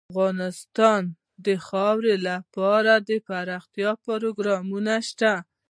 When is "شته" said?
5.09-5.33